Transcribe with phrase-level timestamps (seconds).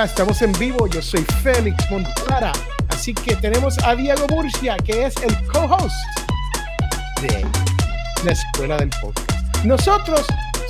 [0.00, 0.86] Hola, estamos en vivo.
[0.86, 2.52] Yo soy Félix Montara.
[2.88, 5.94] Así que tenemos a Diego Murcia, que es el co-host
[7.20, 7.46] de
[8.24, 9.30] la Escuela del Podcast.
[9.62, 10.24] Nosotros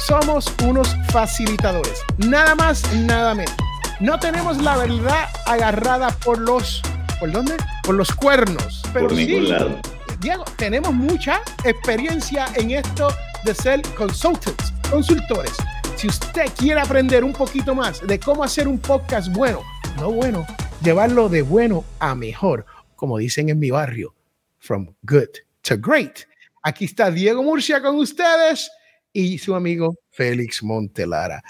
[0.05, 2.03] somos unos facilitadores.
[2.19, 3.55] Nada más, nada menos.
[4.01, 6.83] No tenemos la verdad agarrada por los.
[7.21, 7.55] ¿Por dónde?
[7.85, 8.83] Por los cuernos.
[8.93, 9.79] Pero por ningún lado.
[10.19, 15.53] Diego, tenemos mucha experiencia en esto de ser consultants, consultores.
[16.01, 19.61] Si usted quiere aprender un poquito más de cómo hacer un podcast bueno,
[19.99, 20.47] no bueno,
[20.83, 22.65] llevarlo de bueno a mejor,
[22.97, 24.15] como dicen en mi barrio,
[24.61, 25.29] from good
[25.61, 26.21] to great.
[26.63, 28.71] Aquí está Diego Murcia con ustedes
[29.13, 31.43] y su amigo Félix Montelara.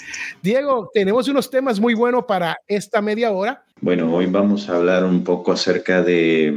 [0.43, 3.65] Diego, tenemos unos temas muy buenos para esta media hora.
[3.81, 6.53] Bueno, hoy vamos a hablar un poco acerca de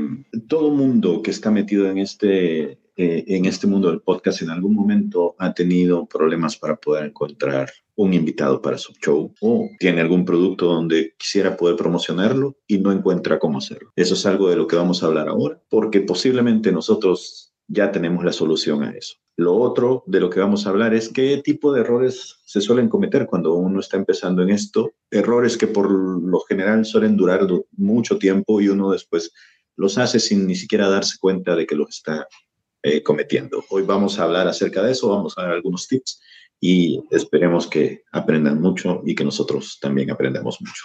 [0.47, 5.35] todo mundo que está metido en este en este mundo del podcast en algún momento
[5.39, 10.65] ha tenido problemas para poder encontrar un invitado para su show o tiene algún producto
[10.65, 13.91] donde quisiera poder promocionarlo y no encuentra cómo hacerlo.
[13.95, 18.23] Eso es algo de lo que vamos a hablar ahora, porque posiblemente nosotros ya tenemos
[18.23, 19.15] la solución a eso.
[19.35, 22.87] Lo otro de lo que vamos a hablar es qué tipo de errores se suelen
[22.87, 24.91] cometer cuando uno está empezando en esto.
[25.09, 29.31] Errores que por lo general suelen durar mucho tiempo y uno después
[29.75, 32.27] los hace sin ni siquiera darse cuenta de que los está
[32.83, 33.63] eh, cometiendo.
[33.69, 36.21] Hoy vamos a hablar acerca de eso, vamos a dar algunos tips
[36.59, 40.83] y esperemos que aprendan mucho y que nosotros también aprendamos mucho.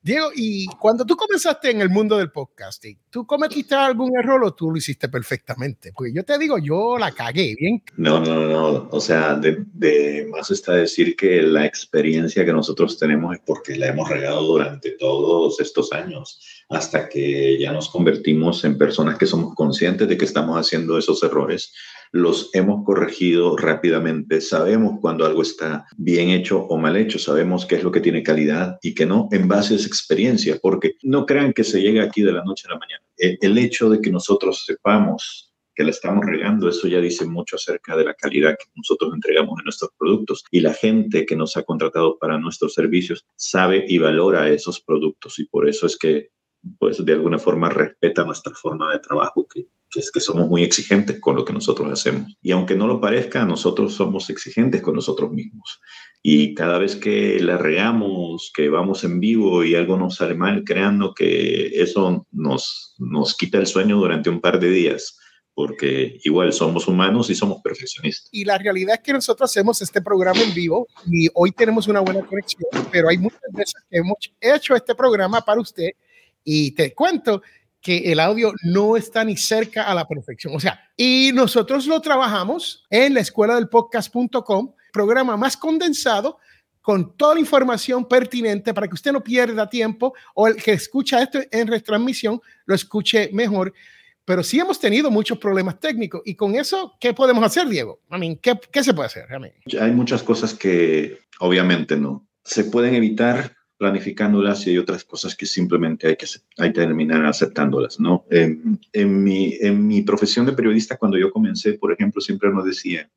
[0.00, 4.54] Diego, y cuando tú comenzaste en el mundo del podcasting, ¿tú cometiste algún error o
[4.54, 5.92] tú lo hiciste perfectamente?
[5.92, 7.82] Porque yo te digo, yo la cagué, ¿bien?
[7.96, 8.88] No, no, no.
[8.92, 13.76] O sea, de, de, más está decir que la experiencia que nosotros tenemos es porque
[13.76, 19.26] la hemos regado durante todos estos años, hasta que ya nos convertimos en personas que
[19.26, 21.72] somos conscientes de que estamos haciendo esos errores
[22.12, 27.76] los hemos corregido rápidamente, sabemos cuando algo está bien hecho o mal hecho, sabemos qué
[27.76, 31.26] es lo que tiene calidad y qué no, en base a esa experiencia, porque no
[31.26, 33.04] crean que se llega aquí de la noche a la mañana.
[33.16, 37.96] El, hecho de que nosotros sepamos que la estamos regando, eso ya dice mucho acerca
[37.96, 40.44] de la calidad que nosotros entregamos en nuestros productos.
[40.50, 45.38] Y la gente que nos ha contratado para nuestros servicios sabe y valora esos productos
[45.38, 46.30] y por eso es que,
[46.78, 50.62] pues, de alguna forma respeta nuestra forma de trabajo, que que es que somos muy
[50.62, 52.36] exigentes con lo que nosotros hacemos.
[52.42, 55.80] Y aunque no lo parezca, nosotros somos exigentes con nosotros mismos.
[56.22, 60.64] Y cada vez que la regamos, que vamos en vivo y algo nos sale mal,
[60.64, 65.18] creando que eso nos, nos quita el sueño durante un par de días
[65.58, 68.28] porque igual somos humanos y somos perfeccionistas.
[68.30, 71.98] Y la realidad es que nosotros hacemos este programa en vivo y hoy tenemos una
[71.98, 72.62] buena conexión,
[72.92, 75.90] pero hay muchas veces que hemos hecho este programa para usted
[76.44, 77.42] y te cuento
[77.80, 80.54] que el audio no está ni cerca a la perfección.
[80.54, 86.38] O sea, y nosotros lo trabajamos en la escuela del podcast.com, programa más condensado
[86.88, 91.22] con toda la información pertinente para que usted no pierda tiempo o el que escucha
[91.22, 93.74] esto en retransmisión lo escuche mejor.
[94.24, 98.00] Pero sí hemos tenido muchos problemas técnicos y con eso, ¿qué podemos hacer, Diego?
[98.10, 99.26] I mean, ¿qué, ¿qué se puede hacer?
[99.80, 105.46] Hay muchas cosas que obviamente no se pueden evitar planificándolas y hay otras cosas que
[105.46, 106.26] simplemente hay que,
[106.58, 108.26] hay que terminar aceptándolas, ¿no?
[108.28, 112.64] En, en, mi, en mi profesión de periodista, cuando yo comencé, por ejemplo, siempre nos
[112.64, 113.08] decía,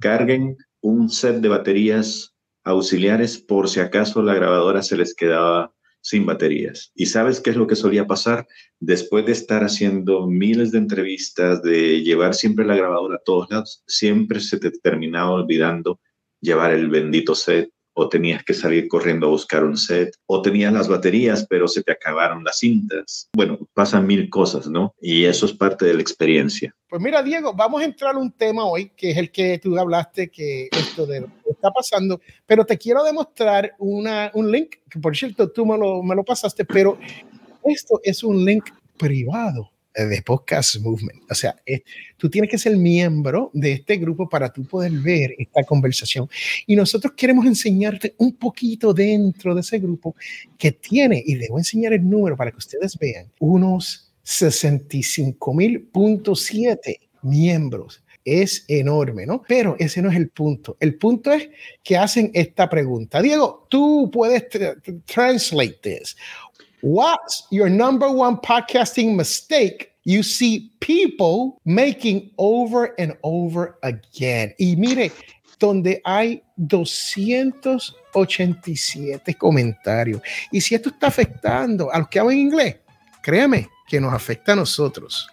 [0.00, 6.24] carguen un set de baterías auxiliares por si acaso la grabadora se les quedaba sin
[6.24, 6.90] baterías.
[6.94, 8.46] ¿Y sabes qué es lo que solía pasar?
[8.80, 13.82] Después de estar haciendo miles de entrevistas, de llevar siempre la grabadora a todos lados,
[13.86, 16.00] siempre se te terminaba olvidando
[16.40, 20.72] llevar el bendito set o tenías que salir corriendo a buscar un set, o tenías
[20.72, 23.28] las baterías, pero se te acabaron las cintas.
[23.34, 24.94] Bueno, pasan mil cosas, ¿no?
[25.00, 26.72] Y eso es parte de la experiencia.
[26.88, 29.76] Pues mira, Diego, vamos a entrar a un tema hoy, que es el que tú
[29.76, 35.16] hablaste, que esto de está pasando, pero te quiero demostrar una, un link, que por
[35.16, 36.96] cierto tú me lo, me lo pasaste, pero
[37.64, 41.22] esto es un link privado de Podcast Movement.
[41.30, 41.54] O sea,
[42.16, 46.28] tú tienes que ser miembro de este grupo para tú poder ver esta conversación.
[46.66, 50.14] Y nosotros queremos enseñarte un poquito dentro de ese grupo
[50.56, 58.02] que tiene, y debo enseñar el número para que ustedes vean, unos 65.000.7 miembros.
[58.24, 59.42] Es enorme, ¿no?
[59.48, 60.76] Pero ese no es el punto.
[60.80, 61.48] El punto es
[61.82, 63.22] que hacen esta pregunta.
[63.22, 64.44] Diego, tú puedes
[65.06, 66.14] translate this.
[66.80, 74.54] What's your number one podcasting mistake you see people making over and over again?
[74.60, 75.10] Y mire,
[75.58, 80.22] donde hay 287 comentarios.
[80.52, 82.76] Y si esto está afectando a los que hablan inglés,
[83.22, 85.28] créeme que nos afecta a nosotros.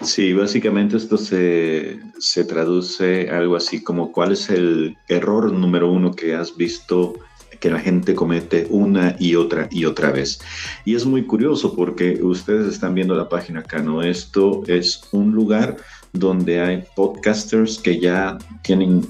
[0.00, 6.12] Sí, básicamente esto se, se traduce algo así como cuál es el error número uno
[6.12, 7.18] que has visto
[7.60, 10.40] que la gente comete una y otra y otra vez.
[10.84, 14.02] Y es muy curioso porque ustedes están viendo la página acá, ¿no?
[14.02, 15.76] Esto es un lugar
[16.12, 19.06] donde hay podcasters que ya tienen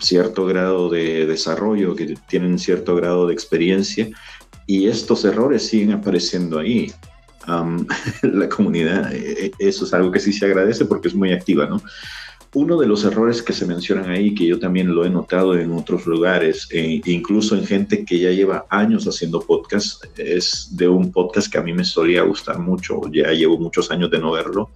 [0.00, 4.08] cierto grado de desarrollo, que tienen cierto grado de experiencia
[4.66, 6.92] y estos errores siguen apareciendo ahí.
[8.22, 11.80] la comunidad, eh, eso es algo que sí se agradece porque es muy activa, ¿no?
[12.54, 15.72] Uno de los errores que se mencionan ahí, que yo también lo he notado en
[15.72, 21.12] otros lugares, e incluso en gente que ya lleva años haciendo podcast, es de un
[21.12, 24.70] podcast que a mí me solía gustar mucho, ya llevo muchos años de no verlo,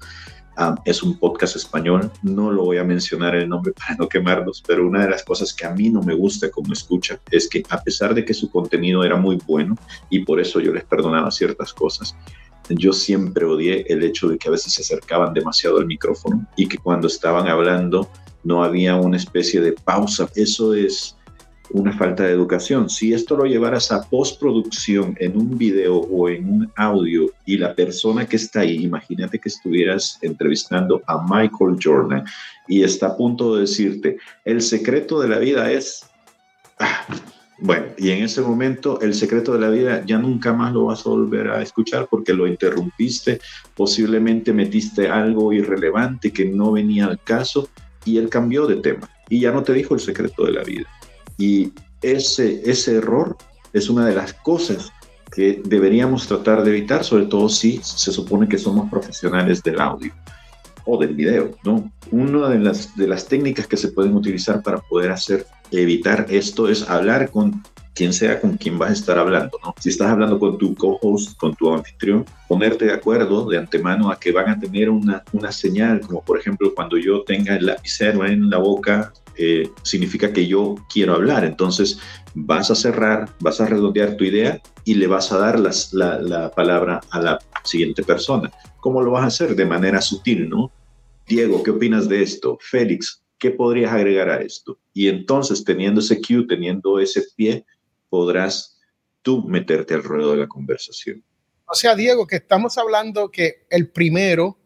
[0.84, 4.86] es un podcast español, no lo voy a mencionar el nombre para no quemarlos, pero
[4.86, 7.82] una de las cosas que a mí no me gusta como escucha es que a
[7.82, 9.76] pesar de que su contenido era muy bueno
[10.10, 12.14] y por eso yo les perdonaba ciertas cosas,
[12.68, 16.68] yo siempre odié el hecho de que a veces se acercaban demasiado al micrófono y
[16.68, 18.08] que cuando estaban hablando
[18.44, 20.28] no había una especie de pausa.
[20.34, 21.16] Eso es
[21.70, 22.90] una falta de educación.
[22.90, 27.74] Si esto lo llevaras a postproducción en un video o en un audio y la
[27.74, 32.24] persona que está ahí, imagínate que estuvieras entrevistando a Michael Jordan
[32.68, 36.04] y está a punto de decirte, el secreto de la vida es...
[36.78, 37.06] Ah,
[37.62, 41.06] bueno, y en ese momento el secreto de la vida ya nunca más lo vas
[41.06, 43.40] a volver a escuchar porque lo interrumpiste,
[43.76, 47.68] posiblemente metiste algo irrelevante que no venía al caso
[48.04, 50.88] y él cambió de tema y ya no te dijo el secreto de la vida.
[51.38, 51.72] Y
[52.02, 53.36] ese, ese error
[53.72, 54.92] es una de las cosas
[55.30, 60.12] que deberíamos tratar de evitar, sobre todo si se supone que somos profesionales del audio
[60.84, 61.90] o del video, ¿no?
[62.10, 66.68] Una de las, de las técnicas que se pueden utilizar para poder hacer, evitar esto
[66.68, 67.62] es hablar con
[67.94, 69.74] quien sea con quien vas a estar hablando, ¿no?
[69.78, 74.18] Si estás hablando con tu co-host, con tu anfitrión, ponerte de acuerdo de antemano a
[74.18, 78.24] que van a tener una, una señal, como por ejemplo cuando yo tenga el lapicero
[78.24, 81.44] en la boca eh, significa que yo quiero hablar.
[81.44, 81.98] Entonces
[82.34, 87.00] vas a cerrar, vas a redondear tu idea y le vas a dar la, palabra
[87.10, 88.50] a la siguiente persona.
[88.80, 89.54] ¿Cómo lo vas a hacer?
[89.54, 90.70] De manera sutil, ¿no?
[91.26, 92.58] Diego, ¿qué opinas de esto?
[92.60, 94.78] Félix, ¿qué podrías agregar a esto?
[94.92, 97.64] Y entonces, teniendo ese cue, teniendo ese pie,
[98.08, 98.80] podrás
[99.22, 101.22] tú meterte al ruedo de la conversación.
[101.66, 104.58] O sea, Diego, que estamos hablando que el primero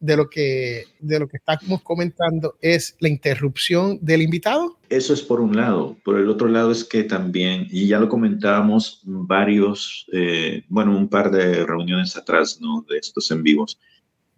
[0.00, 4.78] de lo que de lo que estamos comentando es la interrupción del invitado.
[4.88, 5.96] Eso es por un lado.
[6.04, 11.08] Por el otro lado es que también, y ya lo comentábamos varios, eh, bueno, un
[11.08, 12.84] par de reuniones atrás, ¿no?
[12.88, 13.78] De estos en vivos.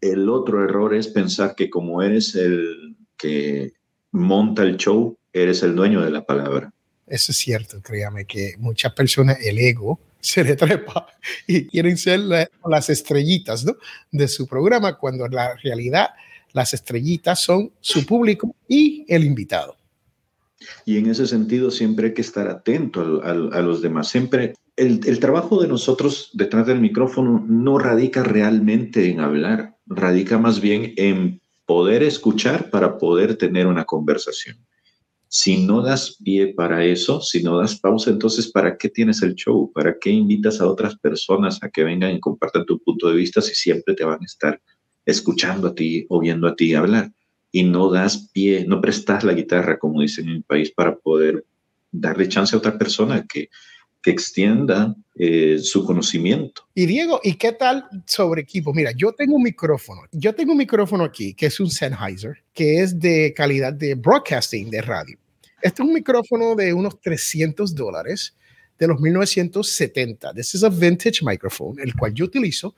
[0.00, 3.74] El otro error es pensar que como eres el que
[4.12, 6.72] monta el show, eres el dueño de la palabra.
[7.06, 10.00] Eso es cierto, créame que muchas personas, el ego,
[10.30, 11.06] se le trepa
[11.46, 13.76] y quieren ser las estrellitas ¿no?
[14.10, 16.10] de su programa, cuando en la realidad
[16.52, 19.76] las estrellitas son su público y el invitado.
[20.84, 23.32] Y en ese sentido siempre hay que estar atento a,
[23.62, 24.08] los demás.
[24.08, 30.38] Siempre el, el, trabajo de nosotros detrás del micrófono no radica realmente en hablar, radica
[30.38, 34.58] más bien en poder escuchar para poder tener una conversación.
[35.32, 39.36] Si no das pie para eso, si no das pausa, entonces ¿para qué tienes el
[39.36, 39.70] show?
[39.72, 43.40] ¿Para qué invitas a otras personas a que vengan y compartan tu punto de vista
[43.40, 44.60] si siempre te van a estar
[45.06, 47.12] escuchando a ti o viendo a ti hablar?
[47.52, 51.44] Y no das pie, no prestas la guitarra, como dicen en el país, para poder
[51.92, 53.50] darle chance a otra persona que,
[54.02, 56.62] que extienda eh, su conocimiento.
[56.74, 58.72] Y Diego, ¿y qué tal sobre equipo?
[58.72, 62.80] Mira, yo tengo un micrófono, yo tengo un micrófono aquí que es un Sennheiser, que
[62.82, 65.18] es de calidad de broadcasting de radio.
[65.60, 68.34] Este es un micrófono de unos 300 dólares
[68.78, 70.32] de los 1970.
[70.32, 72.74] This is a vintage microphone, el cual yo utilizo,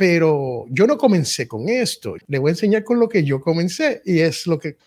[0.00, 2.16] pero yo no comencé con esto.
[2.26, 4.78] Le voy a enseñar con lo que yo comencé y es lo que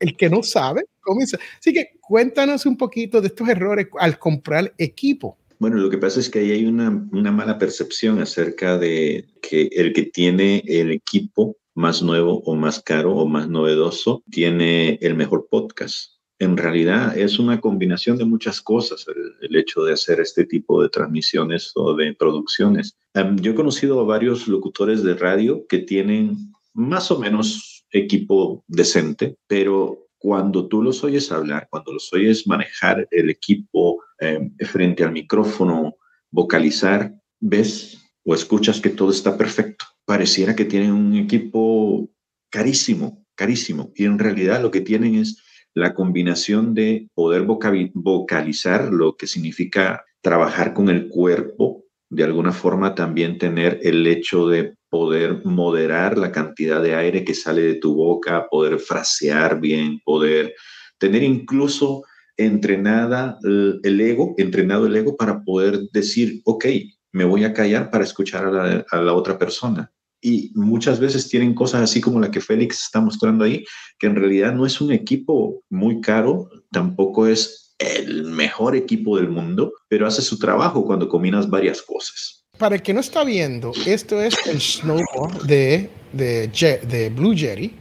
[0.00, 1.38] el que no sabe comienza.
[1.60, 5.38] Así que cuéntanos un poquito de estos errores al comprar equipo.
[5.60, 9.68] Bueno, lo que pasa es que ahí hay una, una mala percepción acerca de que
[9.70, 15.14] el que tiene el equipo más nuevo o más caro o más novedoso tiene el
[15.14, 19.06] mejor podcast en realidad es una combinación de muchas cosas
[19.40, 22.96] el, hecho de hacer este tipo de transmisiones o de producciones.
[23.40, 29.36] Yo he conocido a varios locutores de radio que tienen más o menos equipo decente,
[29.46, 35.12] pero cuando tú los oyes hablar, cuando los oyes manejar el equipo em, frente al
[35.12, 35.96] micrófono,
[36.30, 39.86] vocalizar, ves o escuchas que todo está perfecto.
[40.04, 42.10] Pareciera que tienen un equipo
[42.50, 43.92] carísimo, carísimo.
[43.94, 45.42] Y en realidad lo que tienen es
[45.76, 52.94] la combinación de poder vocalizar lo que significa trabajar con el cuerpo, de alguna forma
[52.94, 57.94] también tener el hecho de poder moderar la cantidad de aire que sale de tu
[57.94, 60.54] boca, poder frasear bien, poder
[60.96, 62.04] tener incluso
[62.38, 66.64] entrenada el ego, entrenado el ego para poder decir, ok,
[67.12, 69.92] me voy a callar para escuchar a la, a la otra persona.
[70.20, 73.64] Y muchas veces tienen cosas así como la que Félix está mostrando ahí,
[73.98, 79.28] que en realidad no es un equipo muy caro, tampoco es el mejor equipo del
[79.28, 82.44] mundo, pero hace su trabajo cuando combinas varias cosas.
[82.58, 87.74] Para el que no está viendo, esto es el snowboard de, de, Blue Jerry,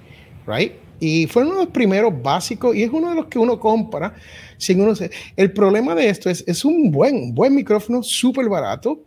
[0.46, 0.74] right?
[1.00, 4.13] Y fue uno de los primeros básicos y es uno de los que uno compra
[4.58, 4.94] sin uno
[5.36, 9.04] El problema de esto es, es un buen, buen micrófono, súper barato,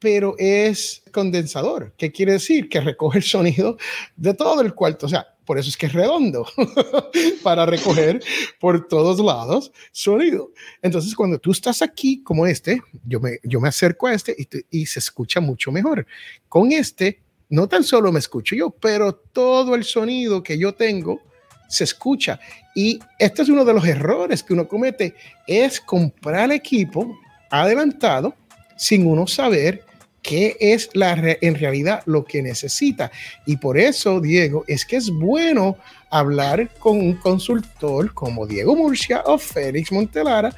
[0.00, 1.94] pero es condensador.
[1.96, 2.68] ¿Qué quiere decir?
[2.68, 3.76] Que recoge el sonido
[4.16, 5.06] de todo el cuarto.
[5.06, 6.46] O sea, por eso es que es redondo,
[7.42, 8.22] para recoger
[8.58, 10.52] por todos lados sonido.
[10.82, 14.80] Entonces, cuando tú estás aquí, como este, yo me, yo me acerco a este y,
[14.80, 16.06] y se escucha mucho mejor.
[16.48, 21.20] Con este, no tan solo me escucho yo, pero todo el sonido que yo tengo
[21.68, 22.40] se escucha.
[22.74, 25.14] Y este es uno de los errores que uno comete,
[25.46, 27.18] es comprar equipo
[27.50, 28.34] adelantado
[28.76, 29.84] sin uno saber
[30.22, 33.10] qué es la en realidad lo que necesita.
[33.46, 35.76] Y por eso, Diego, es que es bueno
[36.10, 40.54] hablar con un consultor como Diego Murcia o Félix Montelara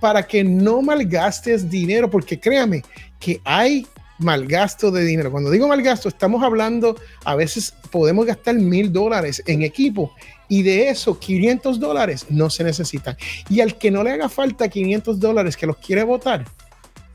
[0.00, 2.82] para que no malgastes dinero, porque créame
[3.18, 3.86] que hay
[4.18, 5.30] malgasto de dinero.
[5.30, 10.12] Cuando digo malgasto, estamos hablando, a veces podemos gastar mil dólares en equipo
[10.48, 13.16] y de eso 500 dólares no se necesitan.
[13.48, 16.44] Y al que no le haga falta 500 dólares que los quiere votar,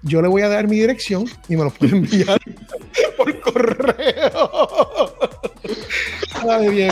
[0.04, 2.40] yo le voy a dar mi dirección y me lo puede enviar
[3.18, 4.50] por correo.
[6.50, 6.88] Ay,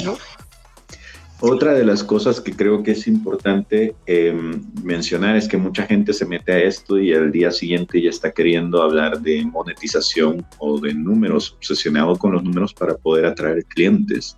[1.42, 6.14] Otra de las cosas que creo que es importante em, mencionar es que mucha gente
[6.14, 10.80] se mete a esto y al día siguiente ya está queriendo hablar de monetización o
[10.80, 14.36] de números, obsesionado con los números para poder atraer clientes.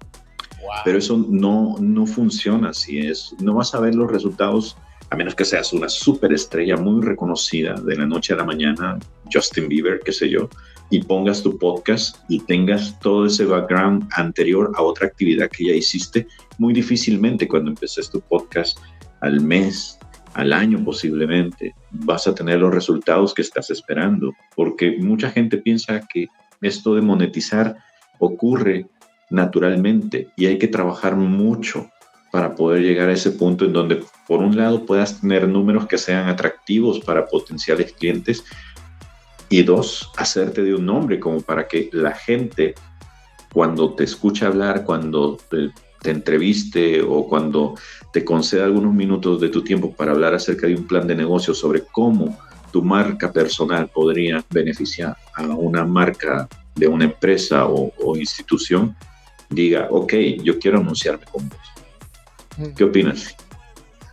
[0.85, 2.99] Pero eso no, no funciona así.
[2.99, 4.77] Es, no vas a ver los resultados
[5.11, 8.97] a menos que seas una superestrella muy reconocida de la noche a la mañana,
[9.31, 10.49] Justin Bieber, qué sé yo,
[10.89, 15.73] y pongas tu podcast y tengas todo ese background anterior a otra actividad que ya
[15.73, 16.27] hiciste,
[16.57, 18.79] muy difícilmente cuando empeces tu podcast
[19.19, 19.99] al mes,
[20.33, 26.07] al año posiblemente, vas a tener los resultados que estás esperando, porque mucha gente piensa
[26.07, 26.27] que
[26.61, 27.75] esto de monetizar
[28.19, 28.87] ocurre
[29.29, 31.89] naturalmente y hay que trabajar mucho
[32.31, 35.97] para poder llegar a ese punto en donde, por un lado, puedas tener números que
[35.97, 38.43] sean atractivos para potenciales clientes
[39.49, 42.73] y dos, hacerte de un nombre como para que la gente,
[43.53, 45.71] cuando te escucha hablar, cuando te,
[46.01, 47.75] te entreviste o cuando
[48.13, 51.53] te conceda algunos minutos de tu tiempo para hablar acerca de un plan de negocio
[51.53, 52.39] sobre cómo
[52.71, 58.95] tu marca personal podría beneficiar a una marca de una empresa o, o institución,
[59.49, 61.70] diga, ok, yo quiero anunciarme con vos.
[62.75, 63.35] ¿Qué opinas?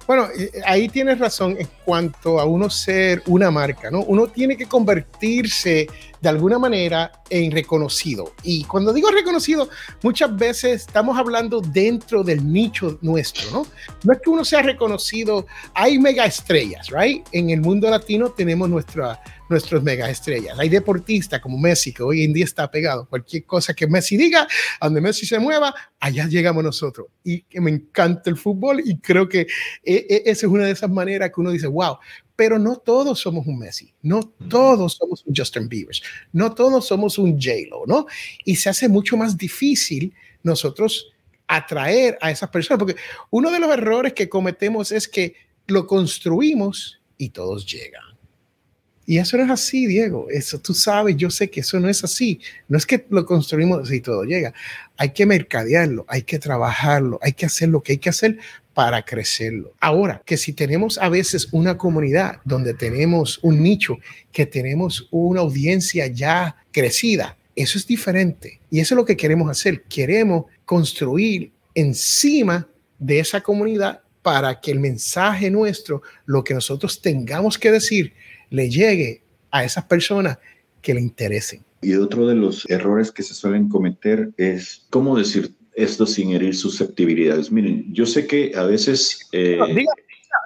[0.09, 0.27] Bueno,
[0.65, 4.01] ahí tienes razón en cuanto a uno ser una marca, ¿no?
[4.05, 5.87] Uno tiene que convertirse
[6.19, 8.33] de alguna manera en reconocido.
[8.43, 9.69] Y cuando digo reconocido,
[10.03, 13.67] muchas veces estamos hablando dentro del nicho nuestro, ¿no?
[14.03, 17.27] No es que uno sea reconocido, hay mega estrellas, ¿right?
[17.33, 20.59] En el mundo latino tenemos nuestra nuestros mega estrellas.
[20.59, 23.07] Hay deportistas como Messi, que hoy en día está pegado.
[23.09, 24.47] Cualquier cosa que Messi diga,
[24.81, 27.09] donde Messi se mueva, allá llegamos nosotros.
[27.25, 29.41] Y que me encanta el fútbol y creo que
[29.83, 31.99] e, e, esa es una de esas maneras que uno dice, wow,
[32.37, 35.97] pero no todos somos un Messi, no todos somos un Justin Bieber,
[36.33, 38.07] no todos somos un J-Lo, ¿no?
[38.45, 40.15] Y se hace mucho más difícil
[40.45, 41.13] nosotros
[41.49, 42.97] atraer a esas personas, porque
[43.31, 45.35] uno de los errores que cometemos es que
[45.67, 48.08] lo construimos y todos llegan.
[49.09, 50.27] Y eso no es así, Diego.
[50.29, 52.43] Eso tú sabes, yo sé que eso no es así.
[52.69, 54.53] No es que lo construimos y todo llega.
[54.99, 58.37] Hay que mercadearlo, hay que trabajarlo, hay que hacer lo que hay que hacer
[58.75, 59.73] para crecerlo.
[59.81, 63.97] Ahora, que si tenemos a veces una comunidad donde tenemos un nicho,
[64.31, 68.61] que tenemos una audiencia ya crecida, eso es diferente.
[68.71, 69.85] Y eso es lo que queremos hacer.
[69.85, 77.57] Queremos construir encima de esa comunidad para que el mensaje nuestro, lo que nosotros tengamos
[77.57, 78.13] que decir,
[78.51, 80.39] le llegue a esas personas
[80.83, 81.65] que le interesen.
[81.83, 86.57] Y otro de los errores que se suelen cometer es, ¿cómo decir esto sin herir
[86.57, 87.53] susceptibilidades?
[87.53, 89.21] Miren, yo sé que a veces...
[89.33, 89.59] Eh,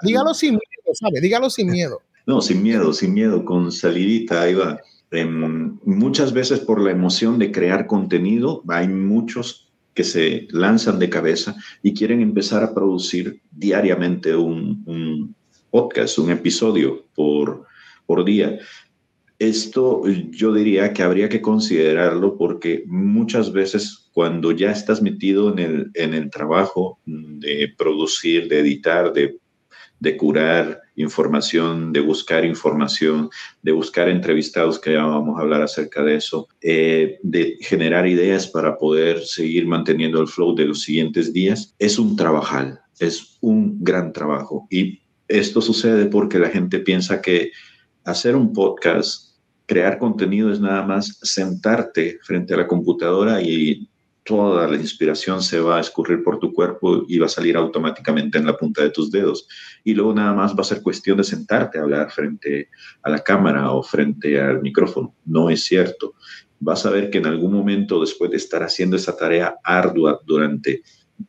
[0.03, 1.21] dígalo, sin miedo, ¿sabe?
[1.21, 2.01] Dígalo sin miedo.
[2.25, 4.79] No, sin miedo, sin miedo, con salidita, ahí va.
[5.11, 11.11] Em, muchas veces por la emoción de crear contenido, hay muchos que se lanzan de
[11.11, 15.35] cabeza y quieren empezar a producir diariamente un, un
[15.73, 17.67] podcast, un episodio por,
[18.13, 18.59] por día.
[19.39, 20.03] Esto
[20.33, 25.91] yo diría que habría que considerarlo porque muchas veces cuando ya estás metido en el,
[25.95, 29.39] en el trabajo de producir, de editar, de,
[29.99, 33.31] de curar información, de buscar información,
[33.63, 38.47] de buscar entrevistados, que ya vamos a hablar acerca de eso, eh, de generar ideas
[38.47, 43.83] para poder seguir manteniendo el flow de los siguientes días, es un trabajal, es un
[43.83, 44.67] gran trabajo.
[44.71, 45.01] Y
[45.33, 47.53] esto sucede porque la gente piensa que
[48.05, 49.33] hacer un podcast
[49.67, 53.89] crear contenido es nada más sentarte frente a la computadora y
[54.25, 58.39] toda la inspiración se va a escurrir por tu cuerpo y va a salir automáticamente
[58.39, 59.49] en la punta de tus dedos.
[59.83, 62.69] Y luego nada más va a ser cuestión de sentarte a hablar frente
[63.03, 65.15] a la cámara o frente al micrófono.
[65.25, 66.15] No es cierto.
[66.61, 70.83] Vas a ver que en algún momento, después de estar haciendo esa tarea ardua durante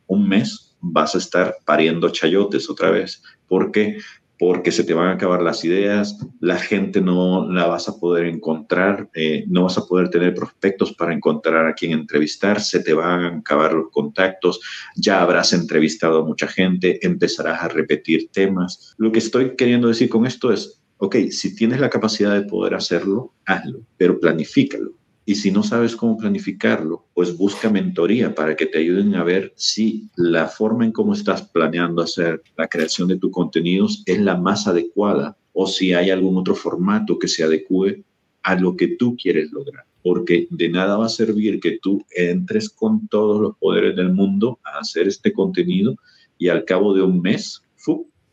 [0.06, 3.22] un mes, vas a estar pariendo chayotes otra vez.
[3.48, 3.98] ¿Por qué?
[4.38, 8.26] Porque se te van a acabar las ideas, la gente no la vas a poder
[8.26, 12.94] encontrar, eh, no vas a poder tener prospectos para encontrar a quien entrevistar, se te
[12.94, 14.60] van a acabar los contactos,
[14.96, 18.94] ya habrás entrevistado a mucha gente, empezarás a repetir temas.
[18.98, 22.74] Lo que estoy queriendo decir con esto es, ok, si tienes la capacidad de poder
[22.74, 24.92] hacerlo, hazlo, pero planifícalo
[25.26, 29.52] y si no sabes cómo planificarlo, pues busca mentoría para que te ayuden a ver
[29.56, 34.36] si la forma en cómo estás planeando hacer la creación de tus contenidos es la
[34.36, 38.04] más adecuada o si hay algún otro formato que se adecue
[38.42, 39.86] a lo que tú quieres lograr.
[40.02, 44.58] Porque de nada va a servir que tú entres con todos los poderes del mundo
[44.62, 45.96] a hacer este contenido
[46.36, 47.62] y al cabo de un mes,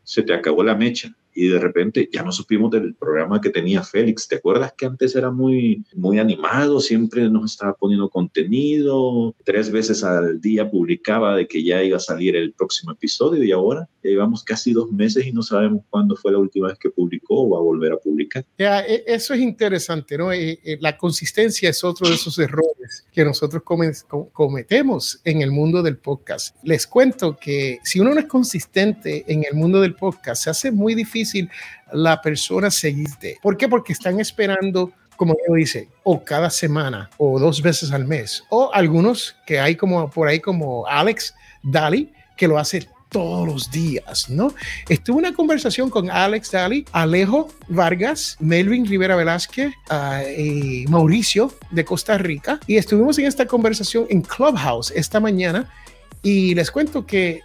[0.04, 3.84] se te acabó la mecha y de repente ya no supimos del programa que tenía
[3.84, 4.28] Félix.
[4.28, 6.80] ¿Te acuerdas que antes era muy, muy animado?
[6.80, 9.36] Siempre nos estaba poniendo contenido.
[9.44, 13.52] Tres veces al día publicaba de que ya iba a salir el próximo episodio y
[13.52, 16.90] ahora ya llevamos casi dos meses y no sabemos cuándo fue la última vez que
[16.90, 18.46] publicó o va a volver a publicar.
[18.58, 20.32] Ya, e, eso es interesante, ¿no?
[20.32, 23.64] Eh, eh, la consistencia es otro de esos errores que nosotros
[24.34, 26.56] cometemos en el mundo del podcast.
[26.64, 30.72] Les cuento que si uno no es consistente en el mundo del podcast, se hace
[30.72, 31.21] muy difícil
[31.94, 33.38] la persona seguirte.
[33.42, 33.68] ¿Por qué?
[33.68, 38.72] Porque están esperando como yo dice, o cada semana, o dos veces al mes, o
[38.74, 44.32] algunos que hay como por ahí como Alex Daly, que lo hace todos los días,
[44.32, 44.52] ¿no?
[44.90, 51.86] Estuve una conversación con Alex Daly, Alejo Vargas, Melvin Rivera Velázquez uh, y Mauricio de
[51.86, 55.72] Costa Rica, y estuvimos en esta conversación en Clubhouse esta mañana,
[56.24, 57.42] y les cuento que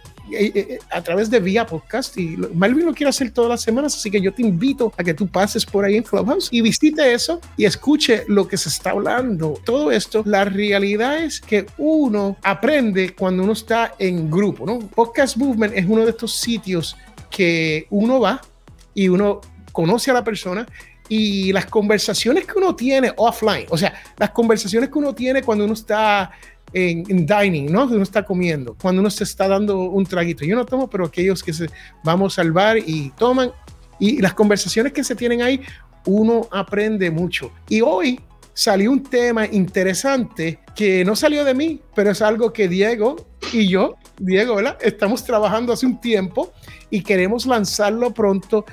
[0.91, 4.33] a través de Vía Podcast y lo quiere hacer todas las semanas, así que yo
[4.33, 8.23] te invito a que tú pases por ahí en Clubhouse y visite eso y escuche
[8.27, 9.59] lo que se está hablando.
[9.65, 14.79] Todo esto, la realidad es que uno aprende cuando uno está en grupo, ¿no?
[14.79, 16.95] Podcast Movement es uno de estos sitios
[17.29, 18.41] que uno va
[18.93, 20.65] y uno conoce a la persona
[21.09, 25.63] y las conversaciones que uno tiene offline, o sea, las conversaciones que uno tiene cuando
[25.63, 26.31] uno está
[26.77, 27.85] en, dining, ¿no?
[27.85, 30.45] Uno está comiendo, cuando uno se está dando un traguito.
[30.45, 31.67] Yo no tomo, pero aquellos que se
[32.03, 33.51] vamos al bar y toman,
[33.99, 35.61] y las conversaciones que se tienen ahí,
[36.05, 37.51] uno aprende mucho.
[37.67, 38.19] Y hoy
[38.53, 43.15] salió un tema interesante que no salió de mí, pero es algo que Diego
[43.51, 44.77] y yo, Diego, ¿verdad?
[44.81, 46.53] Estamos trabajando hace un tiempo
[46.91, 48.65] y queremos lanzarlo pronto.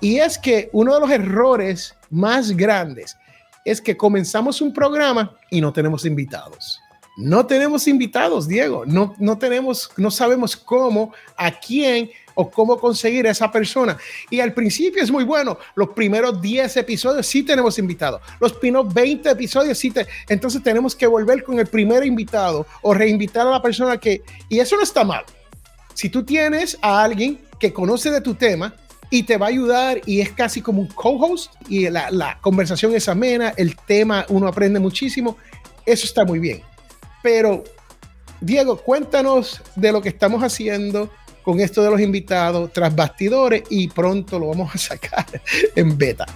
[0.00, 3.16] Y es que uno de los errores más grandes
[3.64, 6.80] es que comenzamos un programa y no tenemos invitados.
[7.16, 8.84] No tenemos invitados, Diego.
[8.86, 13.98] No, no tenemos, no sabemos cómo, a quién o cómo conseguir a esa persona.
[14.30, 15.58] Y al principio es muy bueno.
[15.74, 18.22] Los primeros 10 episodios sí tenemos invitados.
[18.40, 19.90] Los primeros 20 episodios sí.
[19.90, 24.22] Te, entonces tenemos que volver con el primer invitado o reinvitar a la persona que...
[24.48, 25.24] Y eso no está mal.
[25.92, 28.74] Si tú tienes a alguien que conoce de tu tema
[29.10, 32.94] y te va a ayudar y es casi como un co-host y la, la conversación
[32.94, 35.36] es amena, el tema uno aprende muchísimo,
[35.84, 36.62] eso está muy bien
[37.22, 37.64] pero,
[38.40, 41.10] Diego, cuéntanos de lo que estamos haciendo
[41.42, 45.26] con esto de los invitados tras bastidores y pronto lo vamos a sacar
[45.76, 46.26] en beta.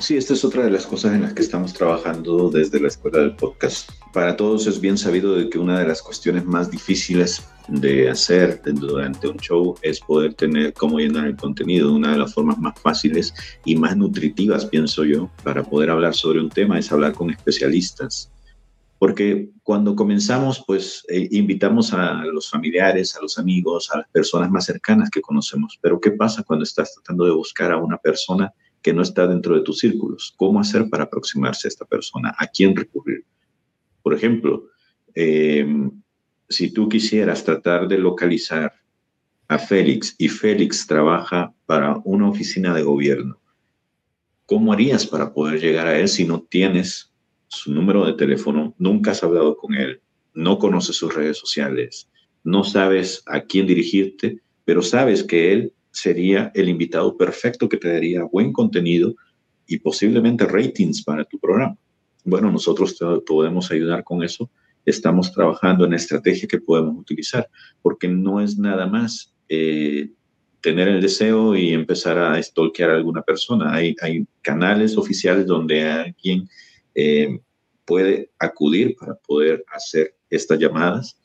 [0.00, 3.18] Sí, esta es otra de las cosas en las que estamos trabajando desde la escuela
[3.18, 3.90] del podcast.
[4.12, 8.60] Para todos es bien sabido de que una de las cuestiones más difíciles de hacer
[8.64, 11.92] durante un show es poder tener cómo llenar el contenido.
[11.92, 16.40] Una de las formas más fáciles y más nutritivas, pienso yo, para poder hablar sobre
[16.40, 18.30] un tema es hablar con especialistas
[18.98, 24.50] porque cuando comenzamos, pues eh, invitamos a los familiares, a los amigos, a las personas
[24.50, 25.78] más cercanas que conocemos.
[25.80, 29.54] Pero ¿qué pasa cuando estás tratando de buscar a una persona que no está dentro
[29.54, 30.34] de tus círculos?
[30.36, 32.34] ¿Cómo hacer para aproximarse a esta persona?
[32.38, 33.24] ¿A quién recurrir?
[34.02, 34.64] Por ejemplo,
[35.14, 35.90] em,
[36.48, 38.72] si tú quisieras tratar de localizar
[39.46, 43.40] a Félix y Félix trabaja para una oficina de gobierno,
[44.44, 47.12] ¿cómo harías para poder llegar a él si no tienes
[47.48, 50.00] su número de teléfono, nunca has hablado con él,
[50.34, 52.08] no conoces sus redes sociales,
[52.44, 57.92] no sabes a quién dirigirte, pero sabes que él sería el invitado perfecto que te
[57.92, 59.14] daría buen contenido
[59.66, 61.76] y posiblemente ratings para tu programa.
[62.24, 64.50] Bueno, nosotros te podemos ayudar con eso.
[64.84, 67.48] Estamos trabajando en estrategia que podemos utilizar,
[67.82, 70.10] porque no es nada más eh,
[70.60, 73.74] tener el deseo y empezar a stalkear a alguna persona.
[73.74, 76.48] Hay, hay canales oficiales donde alguien
[77.00, 77.38] eh,
[77.84, 81.16] puede acudir para poder hacer estas llamadas.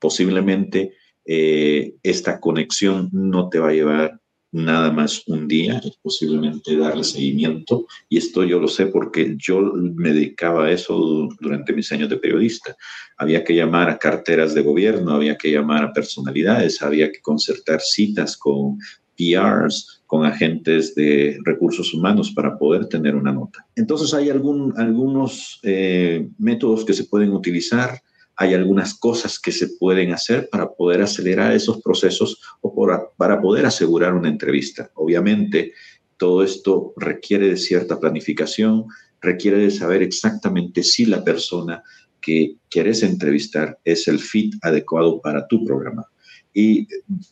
[0.00, 0.94] Posiblemente
[1.26, 4.18] eh, esta conexión no te va a llevar
[4.52, 7.86] nada más un día, posiblemente darle seguimiento.
[8.08, 12.16] Y esto yo lo sé porque yo me dedicaba a eso durante mis años de
[12.16, 12.74] periodista.
[13.18, 17.82] Había que llamar a carteras de gobierno, había que llamar a personalidades, había que concertar
[17.82, 18.78] citas con
[19.16, 23.66] PRs, con agentes de recursos humanos para poder tener una nota.
[23.74, 27.98] Entonces hay algún, algunos eh, métodos que se pueden utilizar
[28.36, 32.74] hay algunas cosas que se pueden hacer para poder acelerar esos procesos o
[33.16, 34.90] para poder asegurar una entrevista.
[34.94, 35.72] Obviamente,
[36.18, 38.86] todo esto requiere de cierta planificación,
[39.20, 41.82] requiere de saber exactamente si la persona
[42.20, 46.06] que quieres entrevistar es el fit adecuado para tu programa.
[46.54, 46.86] Y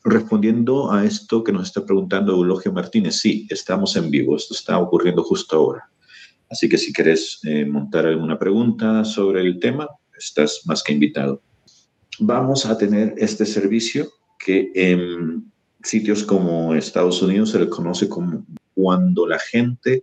[0.05, 4.79] respondiendo a esto que nos está preguntando Eulogio Martínez, sí, estamos en vivo, esto está
[4.79, 5.91] ocurriendo justo ahora.
[6.51, 11.43] Así que si quieres eh, montar alguna pregunta sobre el tema, estás más que invitado.
[12.19, 15.51] Vamos a tener este servicio que en
[15.83, 20.03] sitios como Estados Unidos se le conoce como cuando la gente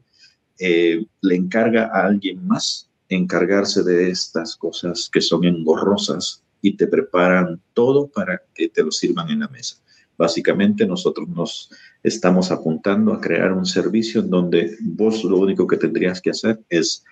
[0.59, 6.87] eh, le encarga a alguien más encargarse de estas cosas que son engorrosas y te
[6.87, 9.77] preparan todo para que te lo sirvan en la mesa.
[10.17, 11.69] Básicamente nosotros nos
[12.01, 16.59] estamos apuntando a crear un servicio en donde vos lo único que tendrías que hacer
[16.69, 17.03] es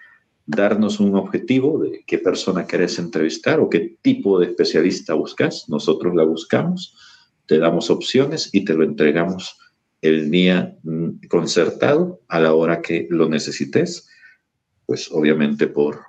[0.47, 5.69] darnos un objetivo de qué persona querés entrevistar o qué tipo de especialista buscas.
[5.69, 6.95] Nosotros la buscamos,
[7.45, 9.57] te damos opciones y te lo entregamos
[10.01, 14.07] el día mm, concertado a la hora que lo necesites,
[14.85, 16.01] pues obviamente por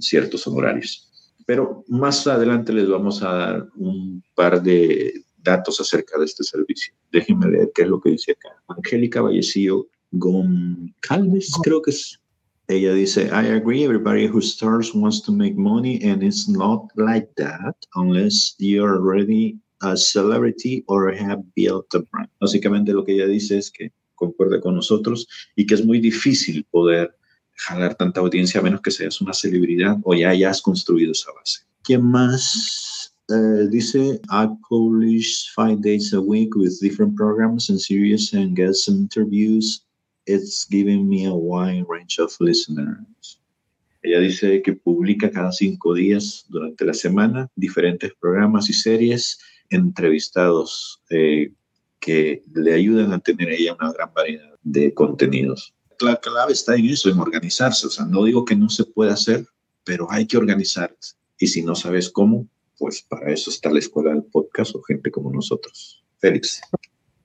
[0.00, 1.10] ciertos honorarios.
[1.46, 6.94] Pero más adelante les vamos a dar un par de datos acerca de este servicio.
[7.12, 8.50] Déjenme leer qué es lo que dice acá.
[8.68, 12.18] Angélica Vallecillo Goncalves, creo que es
[12.66, 17.28] ella dice, I agree, everybody who starts wants to make money and it's not like
[17.36, 22.30] that unless you're already a celebrity or have built a brand.
[22.40, 25.26] Básicamente lo que ella dice es que concuerda con nosotros
[25.56, 27.14] y que es muy difícil poder
[27.56, 31.60] jalar tanta audiencia a menos que seas una celebridad o ya hayas construido esa base.
[31.82, 33.12] ¿Quién más?
[33.30, 38.88] Uh, dice, I publish five days a week with different programs and series and guest
[38.88, 39.84] interviews
[40.26, 43.38] it's giving me a wide range of listeners.
[44.02, 49.38] Ella dice que publica cada cinco días durante la semana diferentes programas y series,
[49.70, 51.52] entrevistados eh,
[52.00, 55.73] que le ayudan a tener ella una gran variedad de contenidos.
[56.00, 57.86] La clave está en eso, en organizarse.
[57.86, 59.46] O sea, no digo que no se pueda hacer,
[59.84, 61.14] pero hay que organizarse.
[61.38, 65.10] Y si no sabes cómo, pues para eso está la escuela del podcast o gente
[65.10, 66.02] como nosotros.
[66.18, 66.60] Félix.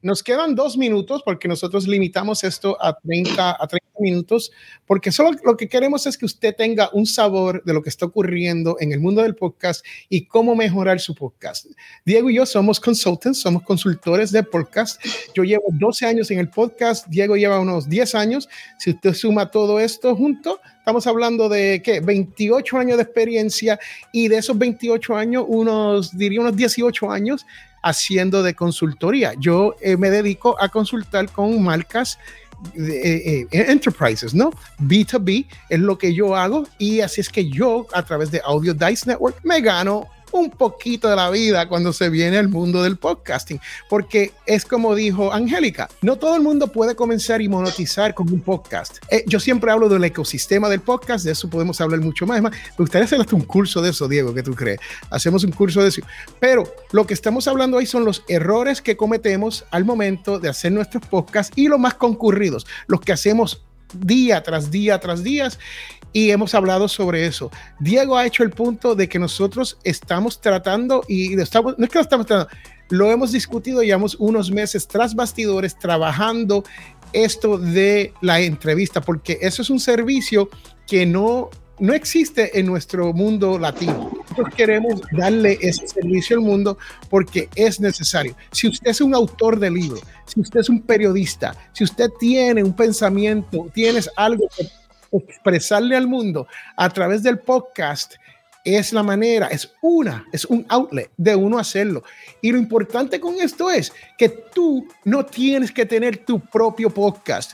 [0.01, 4.49] Nos quedan dos minutos porque nosotros limitamos esto a 30, a 30 minutos,
[4.85, 8.05] porque solo lo que queremos es que usted tenga un sabor de lo que está
[8.05, 11.65] ocurriendo en el mundo del podcast y cómo mejorar su podcast.
[12.05, 15.03] Diego y yo somos consultants, somos consultores de podcast.
[15.35, 18.47] Yo llevo 12 años en el podcast, Diego lleva unos 10 años.
[18.77, 21.99] Si usted suma todo esto junto, estamos hablando de ¿qué?
[21.99, 23.77] 28 años de experiencia
[24.13, 27.45] y de esos 28 años, unos, diría unos 18 años
[27.82, 29.34] haciendo de consultoría.
[29.38, 32.18] Yo eh, me dedico a consultar con marcas
[32.76, 34.52] eh, eh, enterprises, ¿no?
[34.80, 38.74] B2B es lo que yo hago y así es que yo a través de Audio
[38.74, 42.98] Dice Network me gano un poquito de la vida cuando se viene al mundo del
[42.98, 48.32] podcasting, porque es como dijo Angélica, no todo el mundo puede comenzar y monetizar con
[48.32, 48.98] un podcast.
[49.10, 52.42] Eh, yo siempre hablo del ecosistema del podcast, de eso podemos hablar mucho más.
[52.42, 54.80] Me gustaría hacer hasta un curso de eso, Diego, ¿qué tú crees?
[55.10, 56.02] Hacemos un curso de eso.
[56.39, 60.72] Pero lo que estamos hablando ahí son los errores que cometemos al momento de hacer
[60.72, 65.49] nuestros podcasts y los más concurridos, los que hacemos día tras día tras día
[66.13, 67.52] y hemos hablado sobre eso.
[67.80, 71.99] Diego ha hecho el punto de que nosotros estamos tratando, y estamos, no es que
[71.99, 72.52] lo estamos tratando,
[72.89, 76.63] lo hemos discutido, llevamos unos meses tras bastidores trabajando
[77.13, 80.49] esto de la entrevista, porque eso es un servicio
[80.88, 81.49] que no,
[81.80, 84.12] no existe en nuestro mundo latino.
[84.13, 86.78] Nosotros queremos darle ese servicio al mundo
[87.10, 88.36] porque es necesario.
[88.52, 92.63] Si usted es un autor de libro, si usted es un periodista, si usted tiene
[92.63, 94.68] un pensamiento, tienes algo que
[95.12, 98.15] expresarle al mundo a través del podcast,
[98.63, 102.04] es la manera, es una, es un outlet de uno hacerlo.
[102.42, 107.54] Y lo importante con esto es que tú no tienes que tener tu propio podcast.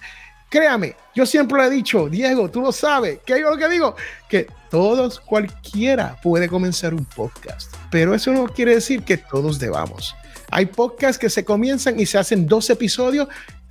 [0.56, 3.94] Créame, yo siempre le he dicho, Diego, tú lo sabes, que yo lo que digo,
[4.30, 10.16] que todos, cualquiera puede comenzar un podcast, pero eso no quiere decir que todos debamos.
[10.52, 13.28] Hay podcasts que se comienzan y se hacen dos episodios,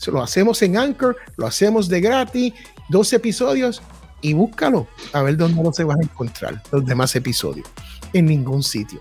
[0.09, 2.53] lo hacemos en Anchor, lo hacemos de gratis,
[2.91, 3.81] dos episodios
[4.21, 7.67] y búscalo a ver dónde no se van a encontrar los demás episodios.
[8.13, 9.01] En ningún sitio.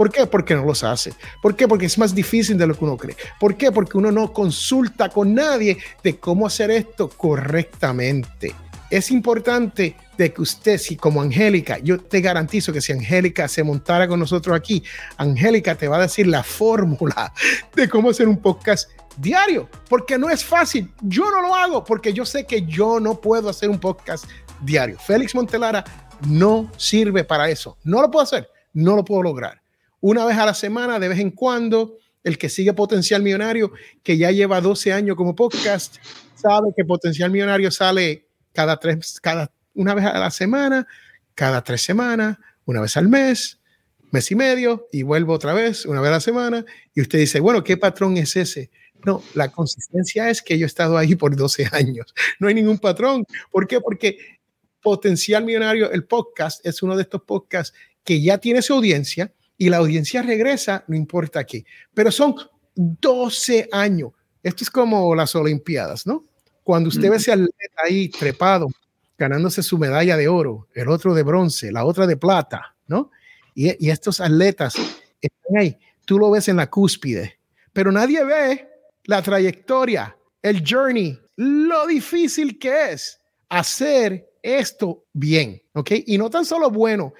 [0.00, 0.26] ¿Por qué?
[0.26, 1.12] Porque no los hace.
[1.42, 1.68] ¿Por qué?
[1.68, 3.14] Porque es más difícil de lo que uno cree.
[3.38, 3.70] ¿Por qué?
[3.70, 8.54] Porque uno no consulta con nadie de cómo hacer esto correctamente.
[8.88, 13.62] Es importante de que usted, si como Angélica, yo te garantizo que si Angélica se
[13.62, 14.82] montara con nosotros aquí,
[15.18, 17.34] Angélica te va a decir la fórmula
[17.76, 20.90] de cómo hacer un podcast diario, porque no es fácil.
[21.02, 24.24] Yo no lo hago porque yo sé que yo no puedo hacer un podcast
[24.62, 24.98] diario.
[24.98, 25.84] Félix Montelara
[26.26, 27.76] no sirve para eso.
[27.84, 29.59] No lo puedo hacer, no lo puedo lograr.
[30.00, 34.16] Una vez a la semana, de vez en cuando, el que sigue Potencial Millonario, que
[34.16, 35.96] ya lleva 12 años como podcast,
[36.34, 40.86] sabe que Potencial Millonario sale cada tres, cada una vez a la semana,
[41.34, 43.60] cada tres semanas, una vez al mes,
[44.10, 47.40] mes y medio, y vuelvo otra vez, una vez a la semana, y usted dice,
[47.40, 48.70] bueno, ¿qué patrón es ese?
[49.04, 52.14] No, la consistencia es que yo he estado ahí por 12 años.
[52.38, 53.24] No hay ningún patrón.
[53.50, 53.80] ¿Por qué?
[53.80, 54.18] Porque
[54.82, 59.68] Potencial Millonario, el podcast, es uno de estos podcasts que ya tiene su audiencia y
[59.68, 61.66] la audiencia regresa, no importa qué.
[61.92, 62.34] Pero son
[62.74, 64.12] 12 años.
[64.42, 66.24] Esto es como las Olimpiadas, ¿no?
[66.64, 68.68] Cuando usted ve ese atleta ahí trepado,
[69.18, 73.10] ganándose su medalla de oro, el otro de bronce, la otra de plata, ¿no?
[73.54, 74.76] Y, y estos atletas
[75.20, 75.76] están ahí.
[76.06, 77.38] Tú lo ves en la cúspide,
[77.74, 78.66] pero nadie ve
[79.04, 83.20] la trayectoria, el journey, lo difícil que es
[83.50, 85.90] hacer esto bien, ¿ok?
[86.06, 87.12] Y no tan solo bueno,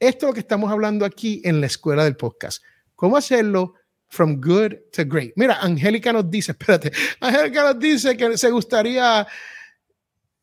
[0.00, 2.62] esto es lo que estamos hablando aquí en la escuela del podcast.
[2.94, 3.74] ¿Cómo hacerlo
[4.08, 5.32] from good to great?
[5.36, 9.26] Mira, Angélica nos dice, espérate, Angélica nos dice que se gustaría,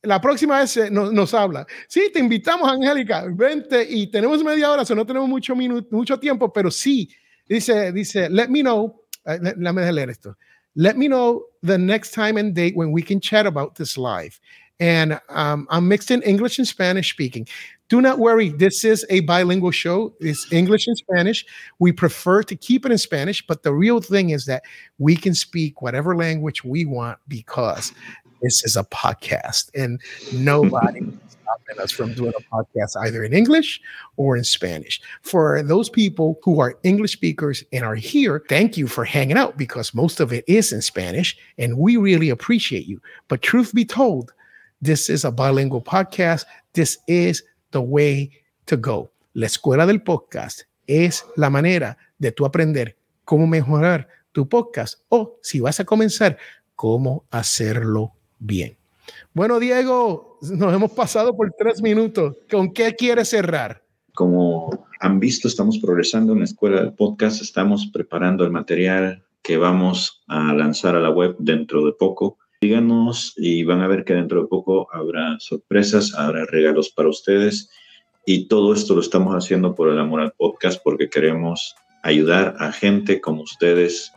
[0.04, 1.66] la próxima vez nos, nos habla.
[1.88, 6.52] Sí, te invitamos, Angélica, vente y tenemos media hora, o no tenemos mucho, mucho tiempo,
[6.52, 7.10] pero sí,
[7.48, 10.36] dice, dice, let me know, uh, let, let me leer esto.
[10.78, 14.40] Let me know the next time and date when we can chat about this live
[14.80, 17.48] and um, I'm mixed in English and Spanish speaking.
[17.88, 20.14] Do not worry, this is a bilingual show.
[20.20, 21.46] It's English and Spanish.
[21.78, 24.64] We prefer to keep it in Spanish, but the real thing is that
[24.98, 27.94] we can speak whatever language we want because
[28.42, 30.02] this is a podcast and
[30.34, 33.80] nobody is stopping us from doing a podcast either in English
[34.18, 35.00] or in Spanish.
[35.22, 39.58] For those people who are English speakers and are here, thank you for hanging out
[39.58, 43.00] because most of it is in Spanish and we really appreciate you.
[43.28, 44.34] But truth be told,
[44.82, 46.46] This is a bilingual podcast.
[46.74, 47.44] This is
[47.76, 48.32] the way
[48.64, 49.12] to go.
[49.34, 55.38] La escuela del podcast es la manera de tú aprender cómo mejorar tu podcast o
[55.42, 56.38] si vas a comenzar,
[56.76, 58.78] cómo hacerlo bien.
[59.34, 62.38] Bueno, Diego, nos hemos pasado por tres minutos.
[62.50, 63.84] ¿Con qué quieres cerrar?
[64.14, 67.42] Como han visto, estamos progresando en la escuela del podcast.
[67.42, 72.38] Estamos preparando el material que vamos a lanzar a la web dentro de poco.
[72.62, 77.70] Síganos y van a ver que dentro de poco habrá sorpresas, habrá regalos para ustedes.
[78.26, 82.72] Y todo esto lo estamos haciendo por el amor al podcast porque queremos ayudar a
[82.72, 84.12] gente como ustedes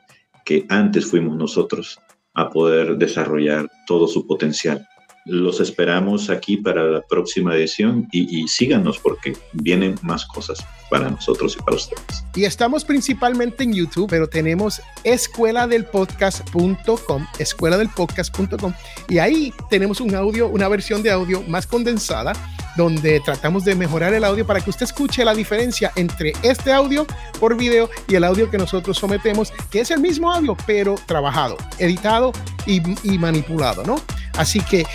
[0.45, 1.99] que antes fuimos nosotros
[2.35, 4.87] a poder desarrollar todo su potencial.
[5.29, 11.55] Los esperamos aquí para la próxima edición y, síganos porque vienen más cosas para nosotros
[11.55, 12.25] y para ustedes.
[12.35, 18.73] Y estamos principalmente en YouTube, pero tenemos escuela del podcast.com, escuela del podcast.com
[19.11, 22.33] y ahí tenemos un audio, una versión de audio más condensada
[22.79, 27.07] donde tratamos de mejorar el audio para que usted escuche la diferencia entre este audio
[27.39, 31.59] por video y el audio que nosotros sometemos, que es el mismo audio, pero trabajado,
[31.79, 32.33] editado
[32.67, 33.97] y, y manipulado, ¿no?
[34.39, 34.87] Así que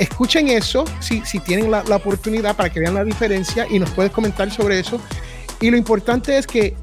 [0.00, 4.10] escuchen eso si, si tienen la, oportunidad para que vean la diferencia y nos puedes
[4.10, 4.98] comentar sobre eso.
[5.60, 6.74] Y lo importante es que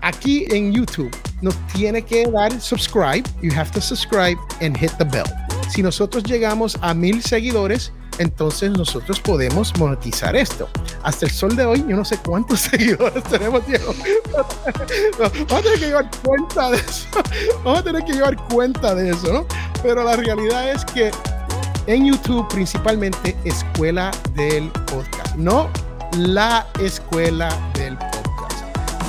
[0.00, 3.22] aquí en YouTube nos tiene que dar subscribe.
[3.42, 5.26] You have to subscribe and hit the bell.
[5.68, 10.68] Si nosotros llegamos a mil seguidores, entonces nosotros podemos monetizar esto.
[11.02, 13.94] Hasta el sol de hoy, yo no sé cuántos seguidores tenemos, Diego.
[15.18, 17.08] Vamos a tener que llevar cuenta de eso.
[17.64, 19.46] Vamos a tener que llevar cuenta de eso, ¿no?
[19.82, 21.10] Pero la realidad es que
[21.86, 25.70] en YouTube principalmente Escuela del Podcast, no
[26.16, 28.64] la Escuela del Podcast.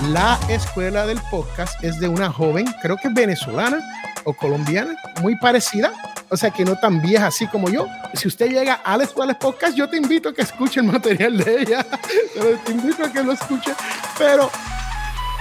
[0.10, 3.80] La Escuela del Podcast es de una joven, creo que venezolana
[4.24, 5.92] o colombiana, muy parecida
[6.30, 7.88] o sea que no tan vieja así como yo.
[8.14, 11.38] Si usted llega a Alex Wallace Podcast, yo te invito a que escuche el material
[11.38, 11.86] de ella,
[12.66, 13.74] te invito a que lo escuche,
[14.18, 14.50] pero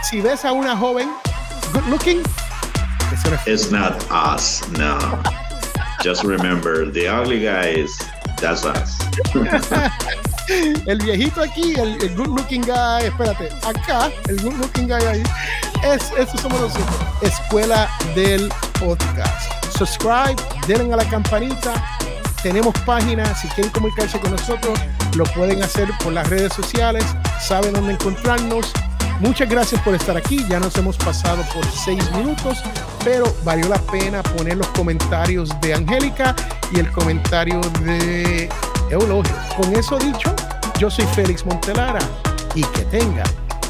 [0.02, 1.10] si ves a una joven
[1.72, 2.22] good looking,
[3.46, 5.43] it's not us, no.
[6.04, 7.96] Just remember, the ugly guys,
[8.36, 8.98] that's us.
[10.86, 15.22] el viejito aquí, el, good looking guy, espérate, acá, el good looking guy ahí,
[15.82, 16.94] es, eso somos nosotros.
[17.22, 19.50] Escuela del podcast.
[19.78, 20.36] Subscribe,
[20.66, 21.72] denle a la campanita.
[22.42, 24.78] Tenemos páginas, si quieren comunicarse con nosotros,
[25.16, 27.02] lo pueden hacer por las redes sociales,
[27.40, 28.70] saben dónde encontrarnos.
[29.20, 30.44] Muchas gracias por estar aquí.
[30.48, 32.58] Ya nos hemos pasado por seis minutos,
[33.04, 36.34] pero valió la pena poner los comentarios de Angélica
[36.72, 38.48] y el comentario de
[38.90, 39.34] Eulogio.
[39.56, 40.34] Con eso dicho,
[40.78, 42.00] yo soy Félix Montelara
[42.54, 43.24] y que tenga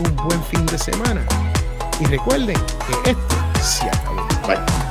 [0.05, 1.25] un buen fin de semana.
[2.01, 4.27] Y recuerden que esto se acabó.
[4.47, 4.84] Bye.